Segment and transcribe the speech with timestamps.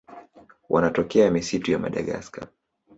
[0.69, 2.47] Wanatokea misitu ya Madagaska.